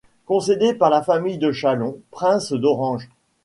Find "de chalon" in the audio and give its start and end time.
1.37-1.99